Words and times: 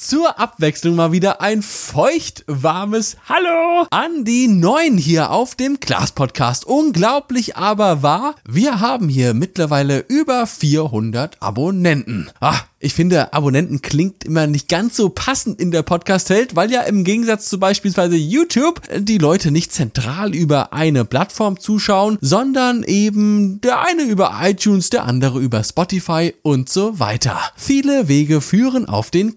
zur 0.00 0.40
Abwechslung 0.40 0.96
mal 0.96 1.12
wieder 1.12 1.42
ein 1.42 1.60
feucht 1.60 2.44
warmes 2.46 3.18
Hallo 3.28 3.86
an 3.90 4.24
die 4.24 4.48
Neuen 4.48 4.96
hier 4.96 5.30
auf 5.30 5.56
dem 5.56 5.78
Glas 5.78 6.12
Podcast. 6.12 6.64
Unglaublich 6.64 7.56
aber 7.56 8.02
wahr, 8.02 8.34
wir 8.48 8.80
haben 8.80 9.10
hier 9.10 9.34
mittlerweile 9.34 9.98
über 10.08 10.46
400 10.46 11.42
Abonnenten. 11.42 12.30
Ah, 12.40 12.60
ich 12.82 12.94
finde, 12.94 13.34
Abonnenten 13.34 13.82
klingt 13.82 14.24
immer 14.24 14.46
nicht 14.46 14.66
ganz 14.66 14.96
so 14.96 15.10
passend 15.10 15.60
in 15.60 15.70
der 15.70 15.82
Podcast-Welt, 15.82 16.56
weil 16.56 16.72
ja 16.72 16.80
im 16.80 17.04
Gegensatz 17.04 17.50
zu 17.50 17.60
beispielsweise 17.60 18.16
YouTube 18.16 18.80
die 18.96 19.18
Leute 19.18 19.50
nicht 19.50 19.70
zentral 19.70 20.34
über 20.34 20.72
eine 20.72 21.04
Plattform 21.04 21.60
zuschauen, 21.60 22.16
sondern 22.22 22.82
eben 22.84 23.60
der 23.60 23.82
eine 23.82 24.04
über 24.04 24.40
iTunes, 24.40 24.88
der 24.88 25.04
andere 25.04 25.40
über 25.40 25.62
Spotify 25.62 26.32
und 26.40 26.70
so 26.70 26.98
weiter. 26.98 27.38
Viele 27.54 28.08
Wege 28.08 28.40
führen 28.40 28.88
auf 28.88 29.10
den 29.10 29.34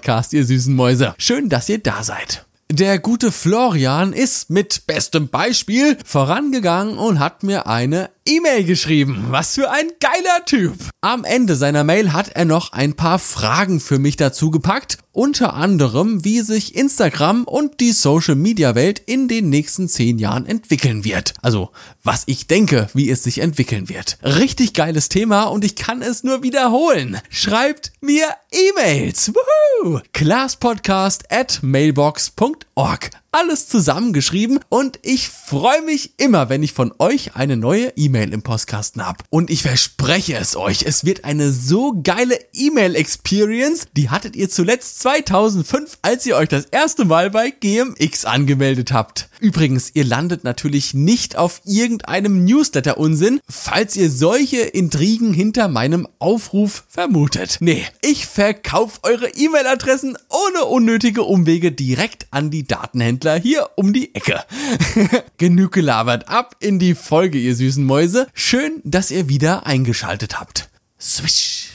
Glas-Podcast, 0.00 0.32
ihr 0.32 0.44
süßen 0.44 0.74
Mäuse. 0.74 1.14
Schön, 1.18 1.48
dass 1.48 1.68
ihr 1.68 1.78
da 1.78 2.02
seid. 2.02 2.44
Der 2.70 2.98
gute 2.98 3.32
Florian 3.32 4.12
ist 4.12 4.48
mit 4.48 4.86
bestem 4.86 5.28
Beispiel 5.28 5.98
vorangegangen 6.04 6.98
und 6.98 7.18
hat 7.18 7.42
mir 7.42 7.66
eine 7.66 8.10
E-Mail 8.30 8.62
geschrieben. 8.62 9.26
Was 9.30 9.56
für 9.56 9.72
ein 9.72 9.88
geiler 9.98 10.44
Typ. 10.46 10.74
Am 11.00 11.24
Ende 11.24 11.56
seiner 11.56 11.82
Mail 11.82 12.12
hat 12.12 12.28
er 12.28 12.44
noch 12.44 12.72
ein 12.72 12.94
paar 12.94 13.18
Fragen 13.18 13.80
für 13.80 13.98
mich 13.98 14.14
dazu 14.14 14.52
gepackt. 14.52 14.98
Unter 15.10 15.54
anderem, 15.54 16.24
wie 16.24 16.40
sich 16.42 16.76
Instagram 16.76 17.42
und 17.42 17.80
die 17.80 17.90
Social 17.90 18.36
Media 18.36 18.76
Welt 18.76 19.02
in 19.04 19.26
den 19.26 19.48
nächsten 19.48 19.88
zehn 19.88 20.20
Jahren 20.20 20.46
entwickeln 20.46 21.02
wird. 21.02 21.34
Also, 21.42 21.72
was 22.04 22.22
ich 22.26 22.46
denke, 22.46 22.88
wie 22.94 23.10
es 23.10 23.24
sich 23.24 23.38
entwickeln 23.38 23.88
wird. 23.88 24.18
Richtig 24.22 24.74
geiles 24.74 25.08
Thema 25.08 25.44
und 25.44 25.64
ich 25.64 25.74
kann 25.74 26.00
es 26.00 26.22
nur 26.22 26.44
wiederholen. 26.44 27.18
Schreibt 27.30 27.90
mir 28.00 28.28
E-Mails. 28.52 29.32
Woohoo! 29.34 30.00
Classpodcast 30.12 31.24
at 31.32 31.58
mailbox.org 31.62 33.10
alles 33.32 33.68
zusammengeschrieben 33.68 34.60
und 34.68 34.98
ich 35.02 35.28
freue 35.28 35.82
mich 35.82 36.14
immer, 36.18 36.48
wenn 36.48 36.62
ich 36.62 36.72
von 36.72 36.92
euch 36.98 37.36
eine 37.36 37.56
neue 37.56 37.92
E-Mail 37.96 38.32
im 38.32 38.42
Postkasten 38.42 39.06
habe. 39.06 39.24
Und 39.30 39.50
ich 39.50 39.62
verspreche 39.62 40.36
es 40.36 40.56
euch, 40.56 40.82
es 40.84 41.04
wird 41.04 41.24
eine 41.24 41.52
so 41.52 42.00
geile 42.02 42.36
E-Mail-Experience, 42.52 43.86
die 43.96 44.10
hattet 44.10 44.34
ihr 44.34 44.50
zuletzt 44.50 45.00
2005, 45.00 45.98
als 46.02 46.26
ihr 46.26 46.36
euch 46.36 46.48
das 46.48 46.64
erste 46.66 47.04
Mal 47.04 47.30
bei 47.30 47.50
GMX 47.50 48.24
angemeldet 48.24 48.92
habt. 48.92 49.28
Übrigens, 49.38 49.92
ihr 49.94 50.04
landet 50.04 50.44
natürlich 50.44 50.92
nicht 50.92 51.36
auf 51.36 51.62
irgendeinem 51.64 52.44
Newsletter-Unsinn, 52.44 53.40
falls 53.48 53.96
ihr 53.96 54.10
solche 54.10 54.60
Intrigen 54.60 55.32
hinter 55.32 55.68
meinem 55.68 56.08
Aufruf 56.18 56.84
vermutet. 56.88 57.58
Nee, 57.60 57.84
ich 58.02 58.26
verkaufe 58.26 59.00
eure 59.02 59.28
E-Mail-Adressen 59.28 60.18
ohne 60.28 60.64
unnötige 60.64 61.22
Umwege 61.22 61.70
direkt 61.70 62.26
an 62.32 62.50
die 62.50 62.66
Datenhändler 62.66 63.19
hier 63.36 63.70
um 63.76 63.92
die 63.92 64.14
Ecke. 64.14 64.44
Genug 65.38 65.72
gelabert, 65.72 66.28
ab 66.28 66.56
in 66.60 66.78
die 66.78 66.94
Folge, 66.94 67.38
ihr 67.38 67.54
süßen 67.54 67.84
Mäuse. 67.84 68.26
Schön, 68.34 68.80
dass 68.84 69.10
ihr 69.10 69.28
wieder 69.28 69.66
eingeschaltet 69.66 70.38
habt. 70.40 70.68
Swish. 71.00 71.70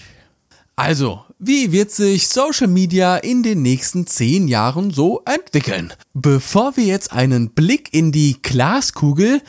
Also, 0.76 1.24
wie 1.40 1.74
wird 1.74 1.92
sich 1.92 2.30
Social 2.30 2.68
Media 2.68 3.18
in 3.18 3.44
den 3.44 3.62
nächsten 3.62 4.08
zehn 4.08 4.48
Jahren 4.48 4.92
so 4.92 5.22
entwickeln? 5.26 5.92
Bevor 6.14 6.78
wir 6.78 6.86
jetzt 6.86 7.12
einen 7.12 7.50
Blick 7.50 7.94
in 7.94 8.14
die 8.14 8.38
Glaskugel, 8.42 9.42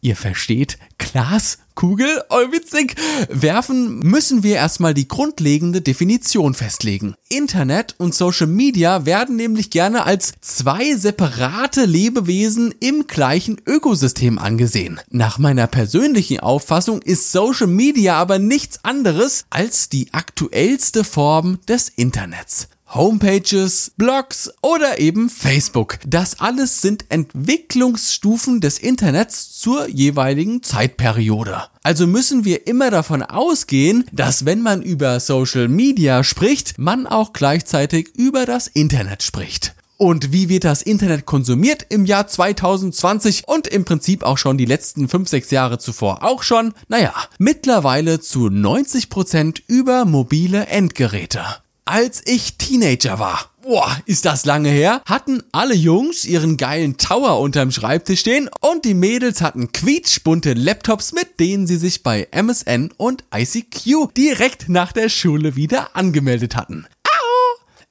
ihr 0.00 0.14
versteht, 0.14 0.78
Glaskugel, 0.98 2.22
oh 2.28 2.52
witzig, 2.52 2.94
werfen, 3.28 3.98
müssen 4.00 4.44
wir 4.44 4.54
erstmal 4.54 4.94
die 4.94 5.08
grundlegende 5.08 5.80
Definition 5.80 6.54
festlegen. 6.54 7.14
Internet 7.28 7.96
und 7.98 8.14
Social 8.14 8.46
Media 8.46 9.06
werden 9.06 9.34
nämlich 9.34 9.70
gerne 9.70 10.04
als 10.04 10.34
zwei 10.40 10.94
separate 10.94 11.86
Lebewesen 11.86 12.72
im 12.78 13.06
gleichen 13.08 13.60
Ökosystem 13.66 14.38
angesehen. 14.38 15.00
Nach 15.10 15.38
meiner 15.38 15.66
persönlichen 15.66 16.40
Auffassung 16.40 17.02
ist 17.02 17.32
Social 17.32 17.66
Media 17.66 18.16
aber 18.16 18.38
nichts 18.38 18.84
anderes 18.84 19.46
als 19.50 19.88
die 19.88 20.12
aktuellste 20.12 20.99
Form 21.04 21.58
des 21.68 21.88
Internets. 21.88 22.68
Homepages, 22.92 23.92
Blogs 23.96 24.50
oder 24.62 24.98
eben 24.98 25.30
Facebook. 25.30 25.98
Das 26.04 26.40
alles 26.40 26.82
sind 26.82 27.04
Entwicklungsstufen 27.08 28.60
des 28.60 28.80
Internets 28.80 29.58
zur 29.60 29.88
jeweiligen 29.88 30.64
Zeitperiode. 30.64 31.62
Also 31.84 32.08
müssen 32.08 32.44
wir 32.44 32.66
immer 32.66 32.90
davon 32.90 33.22
ausgehen, 33.22 34.04
dass 34.10 34.44
wenn 34.44 34.60
man 34.60 34.82
über 34.82 35.20
Social 35.20 35.68
Media 35.68 36.24
spricht, 36.24 36.78
man 36.78 37.06
auch 37.06 37.32
gleichzeitig 37.32 38.10
über 38.16 38.44
das 38.44 38.66
Internet 38.66 39.22
spricht. 39.22 39.74
Und 40.00 40.32
wie 40.32 40.48
wird 40.48 40.64
das 40.64 40.80
Internet 40.80 41.26
konsumiert 41.26 41.84
im 41.90 42.06
Jahr 42.06 42.26
2020 42.26 43.46
und 43.46 43.68
im 43.68 43.84
Prinzip 43.84 44.22
auch 44.22 44.38
schon 44.38 44.56
die 44.56 44.64
letzten 44.64 45.10
5, 45.10 45.28
6 45.28 45.50
Jahre 45.50 45.78
zuvor 45.78 46.24
auch 46.24 46.42
schon? 46.42 46.72
Naja, 46.88 47.12
mittlerweile 47.38 48.18
zu 48.18 48.48
90 48.48 49.10
Prozent 49.10 49.62
über 49.66 50.06
mobile 50.06 50.64
Endgeräte 50.68 51.44
als 51.90 52.22
ich 52.24 52.56
Teenager 52.56 53.18
war. 53.18 53.50
Boah, 53.62 54.00
ist 54.06 54.24
das 54.24 54.44
lange 54.44 54.70
her, 54.70 55.02
hatten 55.06 55.42
alle 55.50 55.74
Jungs 55.74 56.24
ihren 56.24 56.56
geilen 56.56 56.98
Tower 56.98 57.40
unterm 57.40 57.72
Schreibtisch 57.72 58.20
stehen 58.20 58.48
und 58.60 58.84
die 58.84 58.94
Mädels 58.94 59.42
hatten 59.42 59.72
quietschbunte 59.72 60.54
Laptops, 60.54 61.12
mit 61.12 61.40
denen 61.40 61.66
sie 61.66 61.76
sich 61.76 62.04
bei 62.04 62.28
MSN 62.30 62.92
und 62.96 63.24
ICQ 63.34 64.14
direkt 64.16 64.68
nach 64.68 64.92
der 64.92 65.08
Schule 65.08 65.56
wieder 65.56 65.96
angemeldet 65.96 66.54
hatten. 66.54 66.86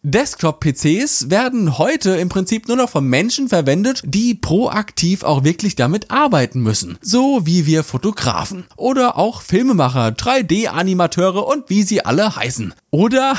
Desktop-PCs 0.02 1.30
werden 1.30 1.78
heute 1.78 2.12
im 2.12 2.30
Prinzip 2.30 2.70
nur 2.70 2.78
noch 2.78 2.90
von 2.90 3.06
Menschen 3.06 3.50
verwendet, 3.50 4.02
die 4.06 4.34
proaktiv 4.34 5.24
auch 5.24 5.44
wirklich 5.44 5.76
damit 5.76 6.10
arbeiten 6.10 6.62
müssen. 6.62 6.98
So 7.02 7.46
wie 7.46 7.66
wir 7.66 7.84
Fotografen 7.84 8.64
oder 8.78 9.18
auch 9.18 9.42
Filmemacher, 9.42 10.08
3D-Animateure 10.12 11.46
und 11.46 11.70
wie 11.70 11.84
sie 11.84 12.06
alle 12.06 12.34
heißen. 12.34 12.74
Oder 12.92 13.36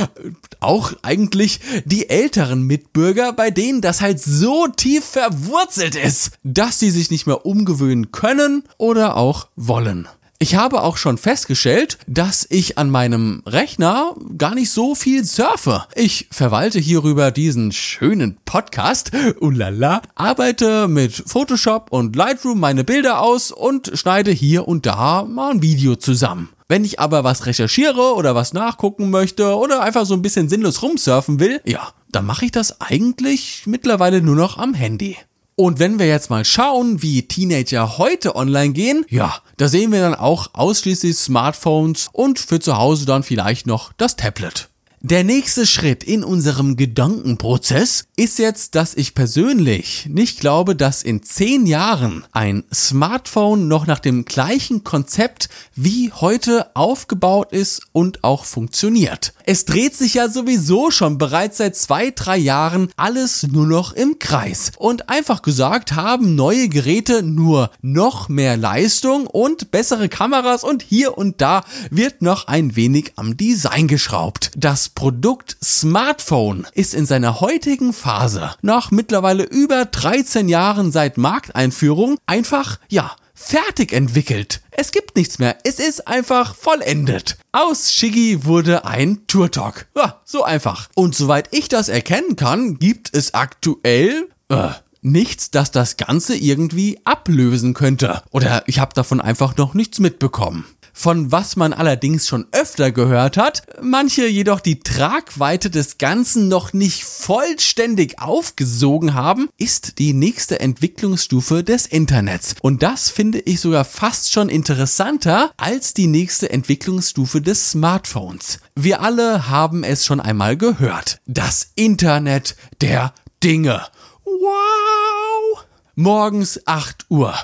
auch 0.60 0.92
eigentlich 1.02 1.60
die 1.84 2.10
älteren 2.10 2.62
Mitbürger, 2.66 3.32
bei 3.32 3.52
denen 3.52 3.80
das 3.80 4.00
halt 4.00 4.20
so 4.20 4.66
tief 4.66 5.04
verwurzelt 5.04 5.94
ist, 5.94 6.32
dass 6.42 6.80
sie 6.80 6.90
sich 6.90 7.12
nicht 7.12 7.28
mehr 7.28 7.46
umgewöhnen 7.46 8.10
können 8.10 8.64
oder 8.76 9.16
auch 9.16 9.46
wollen. 9.54 10.08
Ich 10.42 10.56
habe 10.56 10.82
auch 10.82 10.96
schon 10.96 11.18
festgestellt, 11.18 11.98
dass 12.08 12.48
ich 12.50 12.76
an 12.76 12.90
meinem 12.90 13.44
Rechner 13.46 14.16
gar 14.36 14.56
nicht 14.56 14.70
so 14.70 14.96
viel 14.96 15.24
surfe. 15.24 15.86
Ich 15.94 16.26
verwalte 16.32 16.80
hierüber 16.80 17.30
diesen 17.30 17.70
schönen 17.70 18.38
Podcast, 18.44 19.12
ulala, 19.40 20.02
arbeite 20.16 20.88
mit 20.88 21.12
Photoshop 21.12 21.92
und 21.92 22.16
Lightroom 22.16 22.58
meine 22.58 22.82
Bilder 22.82 23.20
aus 23.20 23.52
und 23.52 23.92
schneide 23.94 24.32
hier 24.32 24.66
und 24.66 24.84
da 24.84 25.22
mal 25.22 25.52
ein 25.52 25.62
Video 25.62 25.94
zusammen. 25.94 26.48
Wenn 26.66 26.84
ich 26.84 26.98
aber 26.98 27.22
was 27.22 27.46
recherchiere 27.46 28.16
oder 28.16 28.34
was 28.34 28.52
nachgucken 28.52 29.10
möchte 29.10 29.56
oder 29.56 29.82
einfach 29.82 30.06
so 30.06 30.14
ein 30.14 30.22
bisschen 30.22 30.48
sinnlos 30.48 30.82
rumsurfen 30.82 31.38
will, 31.38 31.60
ja, 31.64 31.92
dann 32.10 32.26
mache 32.26 32.46
ich 32.46 32.50
das 32.50 32.80
eigentlich 32.80 33.62
mittlerweile 33.66 34.20
nur 34.20 34.34
noch 34.34 34.58
am 34.58 34.74
Handy. 34.74 35.16
Und 35.54 35.78
wenn 35.78 35.98
wir 35.98 36.06
jetzt 36.06 36.30
mal 36.30 36.44
schauen, 36.44 37.02
wie 37.02 37.28
Teenager 37.28 37.98
heute 37.98 38.34
online 38.36 38.72
gehen, 38.72 39.04
ja, 39.08 39.36
da 39.58 39.68
sehen 39.68 39.92
wir 39.92 40.00
dann 40.00 40.14
auch 40.14 40.48
ausschließlich 40.54 41.16
Smartphones 41.16 42.08
und 42.12 42.38
für 42.38 42.58
zu 42.58 42.78
Hause 42.78 43.04
dann 43.04 43.22
vielleicht 43.22 43.66
noch 43.66 43.92
das 43.92 44.16
Tablet. 44.16 44.71
Der 45.04 45.24
nächste 45.24 45.66
Schritt 45.66 46.04
in 46.04 46.22
unserem 46.22 46.76
Gedankenprozess 46.76 48.04
ist 48.14 48.38
jetzt, 48.38 48.76
dass 48.76 48.94
ich 48.94 49.16
persönlich 49.16 50.06
nicht 50.08 50.38
glaube, 50.38 50.76
dass 50.76 51.02
in 51.02 51.24
zehn 51.24 51.66
Jahren 51.66 52.24
ein 52.30 52.62
Smartphone 52.72 53.66
noch 53.66 53.88
nach 53.88 53.98
dem 53.98 54.24
gleichen 54.24 54.84
Konzept 54.84 55.48
wie 55.74 56.12
heute 56.12 56.70
aufgebaut 56.76 57.50
ist 57.50 57.82
und 57.90 58.22
auch 58.22 58.44
funktioniert. 58.44 59.34
Es 59.44 59.64
dreht 59.64 59.96
sich 59.96 60.14
ja 60.14 60.28
sowieso 60.28 60.92
schon 60.92 61.18
bereits 61.18 61.56
seit 61.56 61.74
zwei, 61.74 62.12
drei 62.12 62.36
Jahren 62.36 62.88
alles 62.96 63.42
nur 63.42 63.66
noch 63.66 63.94
im 63.94 64.20
Kreis. 64.20 64.70
Und 64.78 65.08
einfach 65.08 65.42
gesagt 65.42 65.94
haben 65.96 66.36
neue 66.36 66.68
Geräte 66.68 67.24
nur 67.24 67.72
noch 67.80 68.28
mehr 68.28 68.56
Leistung 68.56 69.26
und 69.26 69.72
bessere 69.72 70.08
Kameras 70.08 70.62
und 70.62 70.84
hier 70.84 71.18
und 71.18 71.40
da 71.40 71.64
wird 71.90 72.22
noch 72.22 72.46
ein 72.46 72.76
wenig 72.76 73.14
am 73.16 73.36
Design 73.36 73.88
geschraubt. 73.88 74.52
Das 74.56 74.91
Produkt 74.94 75.56
Smartphone 75.62 76.66
ist 76.74 76.94
in 76.94 77.06
seiner 77.06 77.40
heutigen 77.40 77.92
Phase 77.92 78.54
nach 78.62 78.90
mittlerweile 78.90 79.44
über 79.44 79.84
13 79.84 80.48
Jahren 80.48 80.92
seit 80.92 81.18
Markteinführung 81.18 82.18
einfach, 82.26 82.78
ja, 82.88 83.12
fertig 83.34 83.92
entwickelt. 83.92 84.62
Es 84.70 84.92
gibt 84.92 85.16
nichts 85.16 85.38
mehr. 85.38 85.56
Es 85.64 85.78
ist 85.78 86.06
einfach 86.06 86.54
vollendet. 86.54 87.36
Aus 87.50 87.92
Shiggy 87.92 88.44
wurde 88.44 88.84
ein 88.84 89.26
Tour 89.26 89.50
Talk. 89.50 89.86
Ja, 89.96 90.20
so 90.24 90.44
einfach. 90.44 90.88
Und 90.94 91.14
soweit 91.14 91.48
ich 91.50 91.68
das 91.68 91.88
erkennen 91.88 92.36
kann, 92.36 92.78
gibt 92.78 93.14
es 93.14 93.34
aktuell 93.34 94.28
äh, 94.48 94.68
nichts, 95.02 95.50
das 95.50 95.72
das 95.72 95.96
Ganze 95.96 96.36
irgendwie 96.36 97.00
ablösen 97.04 97.74
könnte. 97.74 98.22
Oder 98.30 98.62
ich 98.66 98.78
habe 98.78 98.94
davon 98.94 99.20
einfach 99.20 99.56
noch 99.56 99.74
nichts 99.74 99.98
mitbekommen. 99.98 100.64
Von 100.92 101.32
was 101.32 101.56
man 101.56 101.72
allerdings 101.72 102.28
schon 102.28 102.46
öfter 102.52 102.92
gehört 102.92 103.36
hat, 103.36 103.62
manche 103.80 104.26
jedoch 104.26 104.60
die 104.60 104.80
Tragweite 104.80 105.70
des 105.70 105.98
Ganzen 105.98 106.48
noch 106.48 106.72
nicht 106.72 107.04
vollständig 107.04 108.20
aufgesogen 108.20 109.14
haben, 109.14 109.48
ist 109.58 109.98
die 109.98 110.12
nächste 110.12 110.60
Entwicklungsstufe 110.60 111.64
des 111.64 111.86
Internets. 111.86 112.54
Und 112.60 112.82
das 112.82 113.10
finde 113.10 113.40
ich 113.40 113.60
sogar 113.60 113.84
fast 113.84 114.32
schon 114.32 114.48
interessanter 114.48 115.52
als 115.56 115.94
die 115.94 116.06
nächste 116.06 116.50
Entwicklungsstufe 116.50 117.40
des 117.40 117.70
Smartphones. 117.70 118.60
Wir 118.74 119.00
alle 119.00 119.48
haben 119.48 119.84
es 119.84 120.04
schon 120.06 120.20
einmal 120.20 120.56
gehört. 120.56 121.20
Das 121.26 121.70
Internet 121.74 122.56
der 122.80 123.12
Dinge. 123.42 123.86
Wow! 124.24 125.64
Morgens 125.94 126.66
8 126.66 127.06
Uhr. 127.10 127.34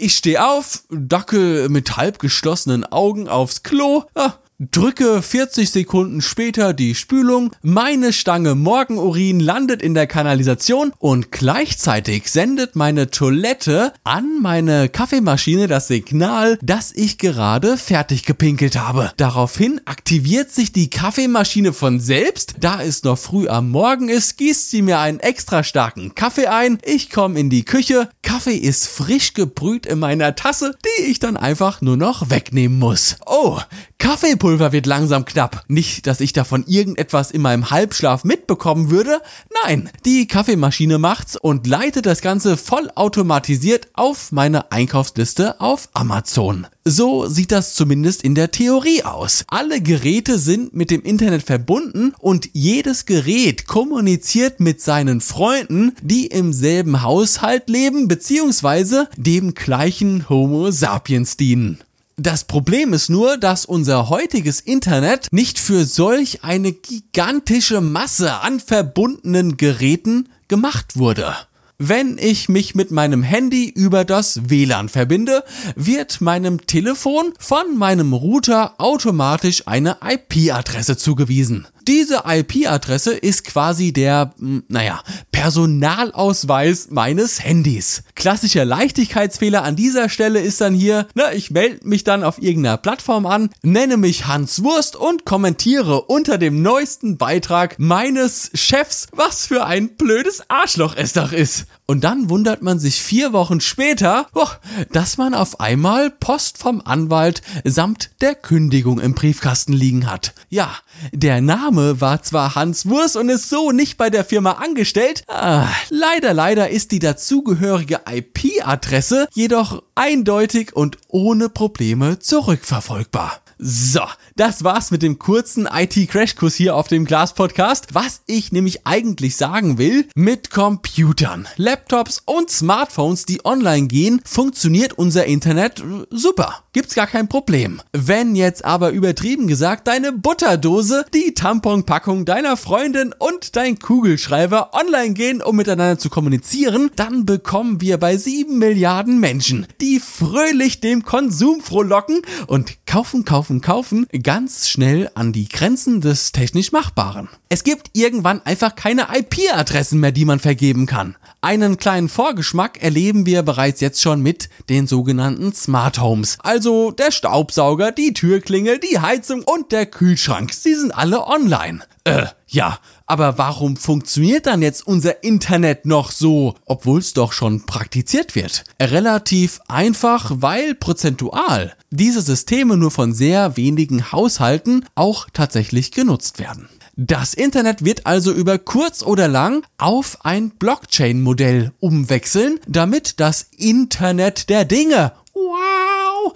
Ich 0.00 0.16
stehe 0.16 0.48
auf, 0.48 0.84
dackel 0.90 1.68
mit 1.70 1.96
halb 1.96 2.20
geschlossenen 2.20 2.84
Augen 2.84 3.28
aufs 3.28 3.64
Klo. 3.64 4.04
Ah, 4.14 4.34
Drücke 4.60 5.22
40 5.22 5.70
Sekunden 5.70 6.20
später 6.20 6.72
die 6.72 6.96
Spülung, 6.96 7.52
meine 7.62 8.12
Stange 8.12 8.56
Morgenurin 8.56 9.38
landet 9.38 9.82
in 9.82 9.94
der 9.94 10.08
Kanalisation 10.08 10.92
und 10.98 11.30
gleichzeitig 11.30 12.28
sendet 12.28 12.74
meine 12.74 13.08
Toilette 13.08 13.92
an 14.02 14.40
meine 14.42 14.88
Kaffeemaschine 14.88 15.68
das 15.68 15.86
Signal, 15.86 16.58
dass 16.60 16.90
ich 16.90 17.18
gerade 17.18 17.76
fertig 17.76 18.24
gepinkelt 18.24 18.76
habe. 18.76 19.12
Daraufhin 19.16 19.80
aktiviert 19.84 20.50
sich 20.50 20.72
die 20.72 20.90
Kaffeemaschine 20.90 21.72
von 21.72 22.00
selbst. 22.00 22.56
Da 22.58 22.82
es 22.82 23.04
noch 23.04 23.16
früh 23.16 23.46
am 23.46 23.70
Morgen 23.70 24.08
ist, 24.08 24.38
gießt 24.38 24.72
sie 24.72 24.82
mir 24.82 24.98
einen 24.98 25.20
extra 25.20 25.62
starken 25.62 26.16
Kaffee 26.16 26.48
ein. 26.48 26.80
Ich 26.84 27.10
komme 27.10 27.38
in 27.38 27.48
die 27.48 27.64
Küche. 27.64 28.08
Kaffee 28.22 28.56
ist 28.56 28.88
frisch 28.88 29.34
gebrüht 29.34 29.86
in 29.86 30.00
meiner 30.00 30.34
Tasse, 30.34 30.74
die 30.84 31.04
ich 31.04 31.20
dann 31.20 31.36
einfach 31.36 31.80
nur 31.80 31.96
noch 31.96 32.28
wegnehmen 32.28 32.80
muss. 32.80 33.18
Oh, 33.24 33.60
Kaffeepulver 33.98 34.47
wird 34.56 34.86
langsam 34.86 35.24
knapp. 35.24 35.64
Nicht, 35.68 36.06
dass 36.06 36.20
ich 36.20 36.32
davon 36.32 36.64
irgendetwas 36.66 37.30
in 37.30 37.42
meinem 37.42 37.70
Halbschlaf 37.70 38.24
mitbekommen 38.24 38.90
würde. 38.90 39.20
Nein, 39.64 39.90
die 40.04 40.26
Kaffeemaschine 40.26 40.98
macht's 40.98 41.36
und 41.36 41.66
leitet 41.66 42.06
das 42.06 42.22
Ganze 42.22 42.56
vollautomatisiert 42.56 43.88
auf 43.92 44.32
meine 44.32 44.72
Einkaufsliste 44.72 45.60
auf 45.60 45.90
Amazon. 45.92 46.66
So 46.84 47.26
sieht 47.26 47.52
das 47.52 47.74
zumindest 47.74 48.22
in 48.22 48.34
der 48.34 48.50
Theorie 48.50 49.02
aus. 49.02 49.44
Alle 49.48 49.82
Geräte 49.82 50.38
sind 50.38 50.74
mit 50.74 50.90
dem 50.90 51.02
Internet 51.02 51.42
verbunden 51.42 52.14
und 52.18 52.48
jedes 52.54 53.04
Gerät 53.04 53.66
kommuniziert 53.66 54.60
mit 54.60 54.80
seinen 54.80 55.20
Freunden, 55.20 55.92
die 56.00 56.28
im 56.28 56.54
selben 56.54 57.02
Haushalt 57.02 57.68
leben 57.68 58.08
bzw. 58.08 59.04
dem 59.16 59.52
gleichen 59.52 60.30
Homo 60.30 60.70
sapiens 60.70 61.36
dienen. 61.36 61.78
Das 62.20 62.42
Problem 62.42 62.94
ist 62.94 63.10
nur, 63.10 63.36
dass 63.36 63.64
unser 63.64 64.08
heutiges 64.08 64.58
Internet 64.58 65.28
nicht 65.30 65.60
für 65.60 65.84
solch 65.84 66.42
eine 66.42 66.72
gigantische 66.72 67.80
Masse 67.80 68.40
an 68.40 68.58
verbundenen 68.58 69.56
Geräten 69.56 70.28
gemacht 70.48 70.96
wurde. 70.96 71.32
Wenn 71.78 72.18
ich 72.18 72.48
mich 72.48 72.74
mit 72.74 72.90
meinem 72.90 73.22
Handy 73.22 73.68
über 73.68 74.04
das 74.04 74.50
WLAN 74.50 74.88
verbinde, 74.88 75.44
wird 75.76 76.20
meinem 76.20 76.66
Telefon 76.66 77.34
von 77.38 77.78
meinem 77.78 78.12
Router 78.12 78.74
automatisch 78.78 79.68
eine 79.68 79.98
IP-Adresse 80.04 80.96
zugewiesen. 80.96 81.68
Diese 81.88 82.24
IP-Adresse 82.26 83.14
ist 83.14 83.44
quasi 83.44 83.94
der, 83.94 84.34
hm, 84.38 84.62
naja, 84.68 85.00
Personalausweis 85.32 86.88
meines 86.90 87.42
Handys. 87.42 88.02
Klassischer 88.14 88.66
Leichtigkeitsfehler 88.66 89.62
an 89.62 89.74
dieser 89.74 90.10
Stelle 90.10 90.40
ist 90.40 90.60
dann 90.60 90.74
hier, 90.74 91.08
na, 91.14 91.32
ich 91.32 91.50
melde 91.50 91.88
mich 91.88 92.04
dann 92.04 92.24
auf 92.24 92.42
irgendeiner 92.42 92.76
Plattform 92.76 93.24
an, 93.24 93.48
nenne 93.62 93.96
mich 93.96 94.26
Hans 94.26 94.62
Wurst 94.62 94.96
und 94.96 95.24
kommentiere 95.24 96.02
unter 96.02 96.36
dem 96.36 96.60
neuesten 96.60 97.16
Beitrag 97.16 97.78
meines 97.78 98.50
Chefs, 98.52 99.06
was 99.12 99.46
für 99.46 99.64
ein 99.64 99.96
blödes 99.96 100.42
Arschloch 100.50 100.94
es 100.94 101.14
doch 101.14 101.32
ist. 101.32 101.64
Und 101.86 102.04
dann 102.04 102.28
wundert 102.28 102.60
man 102.60 102.78
sich 102.78 103.02
vier 103.02 103.32
Wochen 103.32 103.62
später, 103.62 104.26
oh, 104.34 104.46
dass 104.92 105.16
man 105.16 105.32
auf 105.32 105.58
einmal 105.58 106.10
Post 106.10 106.58
vom 106.58 106.82
Anwalt 106.84 107.40
samt 107.64 108.10
der 108.20 108.34
Kündigung 108.34 109.00
im 109.00 109.14
Briefkasten 109.14 109.72
liegen 109.72 110.10
hat. 110.10 110.34
Ja, 110.50 110.70
der 111.12 111.40
Name 111.40 112.00
war 112.00 112.22
zwar 112.22 112.54
Hans 112.54 112.86
Wurst 112.86 113.16
und 113.16 113.28
ist 113.28 113.48
so 113.48 113.72
nicht 113.72 113.96
bei 113.96 114.10
der 114.10 114.24
Firma 114.24 114.52
angestellt, 114.52 115.24
ah, 115.28 115.68
leider, 115.90 116.34
leider 116.34 116.70
ist 116.70 116.92
die 116.92 116.98
dazugehörige 116.98 118.00
IP-Adresse 118.10 119.28
jedoch 119.34 119.82
eindeutig 119.94 120.74
und 120.74 120.98
ohne 121.08 121.48
Probleme 121.48 122.18
zurückverfolgbar. 122.18 123.40
So, 123.60 124.02
das 124.36 124.62
war's 124.62 124.92
mit 124.92 125.02
dem 125.02 125.18
kurzen 125.18 125.66
IT-Crashkurs 125.66 126.54
hier 126.54 126.76
auf 126.76 126.86
dem 126.86 127.04
Glas 127.04 127.34
Podcast. 127.34 127.92
Was 127.92 128.22
ich 128.26 128.52
nämlich 128.52 128.86
eigentlich 128.86 129.36
sagen 129.36 129.78
will, 129.78 130.08
mit 130.14 130.50
Computern, 130.50 131.48
Laptops 131.56 132.22
und 132.24 132.50
Smartphones, 132.50 133.26
die 133.26 133.44
online 133.44 133.88
gehen, 133.88 134.20
funktioniert 134.24 134.92
unser 134.92 135.26
Internet 135.26 135.82
super. 136.10 136.62
Gibt's 136.78 136.94
gar 136.94 137.08
kein 137.08 137.26
Problem. 137.26 137.82
Wenn 137.92 138.36
jetzt 138.36 138.64
aber 138.64 138.90
übertrieben 138.90 139.48
gesagt 139.48 139.88
deine 139.88 140.12
Butterdose, 140.12 141.04
die 141.12 141.34
Tamponpackung 141.34 142.24
deiner 142.24 142.56
Freundin 142.56 143.12
und 143.18 143.56
dein 143.56 143.80
Kugelschreiber 143.80 144.70
online 144.74 145.12
gehen, 145.12 145.42
um 145.42 145.56
miteinander 145.56 145.98
zu 145.98 146.08
kommunizieren, 146.08 146.92
dann 146.94 147.26
bekommen 147.26 147.80
wir 147.80 147.98
bei 147.98 148.16
sieben 148.16 148.58
Milliarden 148.58 149.18
Menschen, 149.18 149.66
die 149.80 149.98
fröhlich 149.98 150.78
dem 150.78 151.02
Konsum 151.02 151.60
frohlocken 151.62 152.22
und 152.46 152.86
kaufen, 152.86 153.24
kaufen, 153.24 153.60
kaufen, 153.60 154.06
ganz 154.22 154.68
schnell 154.68 155.10
an 155.16 155.32
die 155.32 155.48
Grenzen 155.48 156.00
des 156.00 156.30
technisch 156.30 156.70
Machbaren. 156.70 157.28
Es 157.48 157.64
gibt 157.64 157.90
irgendwann 157.94 158.40
einfach 158.44 158.76
keine 158.76 159.08
IP-Adressen 159.16 159.98
mehr, 159.98 160.12
die 160.12 160.26
man 160.26 160.38
vergeben 160.38 160.86
kann. 160.86 161.16
Einen 161.40 161.76
kleinen 161.76 162.08
Vorgeschmack 162.08 162.82
erleben 162.82 163.24
wir 163.24 163.42
bereits 163.42 163.80
jetzt 163.80 164.02
schon 164.02 164.22
mit 164.22 164.48
den 164.68 164.86
sogenannten 164.86 165.52
Smart 165.54 166.00
Homes. 166.00 166.36
Also 166.40 166.67
der 166.96 167.10
Staubsauger, 167.10 167.92
die 167.92 168.12
Türklingel, 168.12 168.78
die 168.78 168.98
Heizung 168.98 169.42
und 169.42 169.72
der 169.72 169.86
Kühlschrank. 169.86 170.52
Sie 170.52 170.74
sind 170.74 170.92
alle 170.92 171.26
online. 171.26 171.80
Äh, 172.04 172.26
ja, 172.46 172.78
aber 173.06 173.38
warum 173.38 173.76
funktioniert 173.76 174.46
dann 174.46 174.62
jetzt 174.62 174.86
unser 174.86 175.22
Internet 175.22 175.86
noch 175.86 176.10
so, 176.10 176.54
obwohl 176.66 177.00
es 177.00 177.14
doch 177.14 177.32
schon 177.32 177.66
praktiziert 177.66 178.34
wird? 178.34 178.64
Relativ 178.80 179.60
einfach, 179.68 180.30
weil 180.36 180.74
prozentual 180.74 181.74
diese 181.90 182.22
Systeme 182.22 182.76
nur 182.76 182.90
von 182.90 183.14
sehr 183.14 183.56
wenigen 183.56 184.12
Haushalten 184.12 184.84
auch 184.94 185.28
tatsächlich 185.32 185.92
genutzt 185.92 186.38
werden. 186.38 186.68
Das 187.00 187.32
Internet 187.32 187.84
wird 187.84 188.06
also 188.06 188.32
über 188.32 188.58
kurz 188.58 189.04
oder 189.04 189.28
lang 189.28 189.64
auf 189.78 190.18
ein 190.24 190.50
Blockchain-Modell 190.50 191.70
umwechseln, 191.78 192.58
damit 192.66 193.20
das 193.20 193.46
Internet 193.56 194.48
der 194.48 194.64
Dinge, 194.64 195.12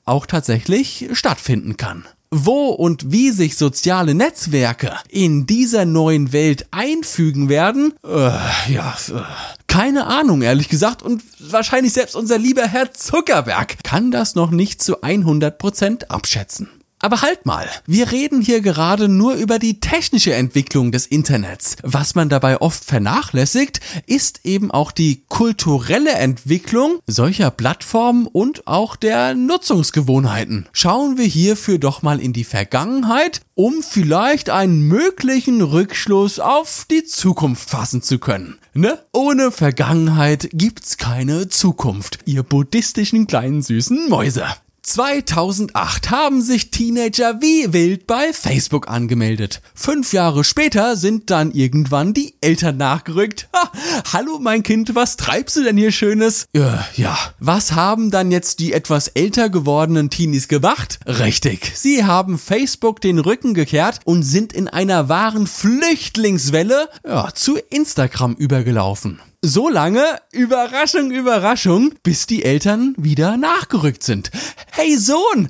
auch 0.04 0.26
tatsächlich 0.26 1.09
stattfinden 1.12 1.76
kann 1.76 2.06
wo 2.32 2.71
und 2.71 3.12
wie 3.12 3.30
sich 3.30 3.59
soziale 3.59 4.14
Netzwerke 4.14 4.94
in 5.11 5.47
dieser 5.47 5.85
neuen 5.85 6.32
Welt 6.32 6.66
einfügen 6.71 7.50
werden, 7.50 7.92
äh, 8.02 8.30
ja, 8.73 8.97
äh, 9.11 9.21
keine 9.66 10.06
Ahnung, 10.06 10.40
ehrlich 10.40 10.71
gesagt. 10.71 11.02
Und 11.02 11.23
wahrscheinlich 11.38 11.92
selbst 11.92 12.16
unser 12.16 12.38
lieber 12.38 12.66
Herr 12.66 12.92
Zuckerberg 12.92 13.85
kann 13.85 14.11
das 14.11 14.35
noch 14.35 14.50
nicht 14.50 14.82
zu 14.82 15.02
100% 15.02 16.06
abschätzen. 16.09 16.71
Aber 17.04 17.21
halt 17.21 17.47
mal, 17.47 17.68
wir 17.85 18.12
reden 18.12 18.40
hier 18.40 18.61
gerade 18.61 19.09
nur 19.09 19.35
über 19.35 19.59
die 19.59 19.80
technische 19.80 20.35
Entwicklung 20.35 20.92
des 20.92 21.04
Internets. 21.06 21.75
Was 21.82 22.14
man 22.14 22.28
dabei 22.28 22.61
oft 22.61 22.85
vernachlässigt, 22.85 23.80
ist 24.06 24.42
eben 24.44 24.71
auch 24.71 24.92
die 24.92 25.25
kulturelle 25.28 26.12
Entwicklung 26.12 27.00
solcher 27.09 27.50
Plattformen 27.50 28.28
und 28.28 28.68
auch 28.68 28.94
der 28.94 29.35
Nutzungsgewohnheiten. 29.35 30.68
Schauen 30.73 31.18
wir 31.18 31.25
hierfür 31.25 31.78
doch 31.78 32.02
mal 32.02 32.21
in 32.21 32.32
die 32.32 32.44
Vergangenheit, 32.44 33.40
um 33.54 33.82
vielleicht 33.82 34.49
einen 34.49 34.82
möglichen 34.87 35.61
Rückschluss 35.61 36.38
auf 36.38 36.87
die 36.88 37.02
Zukunft 37.02 37.68
fassen 37.68 38.02
zu 38.02 38.21
können. 38.21 38.59
Ne? 38.75 39.00
Ohne 39.12 39.50
Vergangenheit 39.50 40.50
gibt's 40.52 40.99
keine 40.99 41.49
Zukunft, 41.49 42.21
ihr 42.26 42.44
buddhistischen 42.44 43.26
kleinen 43.26 43.61
süßen 43.61 44.09
Mäuse. 44.09 44.47
2008 44.83 46.11
haben 46.11 46.43
sich 46.43 46.73
Teenager 46.73 47.41
wie 47.41 47.73
wild 47.73 48.09
bei 48.09 48.33
Facebook 48.33 48.89
angemeldet. 48.89 49.62
Fünf 49.75 50.12
Jahre 50.12 50.43
später 50.43 50.97
sind 50.97 51.31
dann 51.31 51.53
irgendwann 51.53 52.15
die 52.15 52.35
Eltern 52.41 52.79
nachgerückt. 52.79 53.49
Ha, 53.55 53.71
hallo 54.12 54.41
mein 54.41 54.65
Kind, 54.65 54.97
was 54.97 55.17
treibst 55.17 55.55
du 55.55 55.62
denn 55.62 55.77
hier 55.77 55.93
Schönes? 55.93 56.47
Ja, 56.53 56.85
ja. 56.97 57.17
Was 57.39 57.73
haben 57.73 58.11
dann 58.11 58.33
jetzt 58.33 58.59
die 58.59 58.73
etwas 58.73 59.07
älter 59.07 59.51
gewordenen 59.51 60.11
Teenies 60.11 60.49
gemacht? 60.49 60.99
Richtig, 61.07 61.73
sie 61.77 62.05
haben 62.05 62.37
Facebook 62.37 63.01
den 63.01 63.21
Rücken 63.21 63.55
gekehrt 63.55 64.01
und 64.05 64.25
sind 64.25 64.53
in 64.53 64.67
einer 64.67 65.09
wahren 65.09 65.47
Flüchtlingswelle 65.47 66.89
ja, 67.07 67.33
zu 67.33 67.57
Instagram 67.71 68.35
übergelaufen. 68.35 69.21
So 69.45 69.69
lange, 69.69 70.05
Überraschung, 70.31 71.11
Überraschung, 71.11 71.95
bis 72.05 72.29
die 72.29 72.45
Eltern 72.45 72.95
wieder 72.97 73.37
nachgerückt 73.37 74.05
sind. 74.05 74.31
Hey 74.71 74.97
Sohn, 74.97 75.49